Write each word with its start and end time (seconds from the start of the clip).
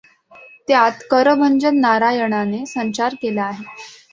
त्यात 0.67 1.03
करभंजन 1.11 1.79
नारायणाने 1.81 2.65
संचार 2.67 3.15
केला 3.21 3.43
आहे. 3.45 3.63